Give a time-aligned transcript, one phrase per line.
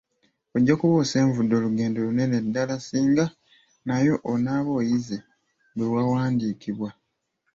[0.55, 3.25] Ojja kuba osenvudde olugendo lunene ddala singa
[3.87, 5.17] nayo onaaba oyize
[5.75, 6.89] bw’ewandiikibwa.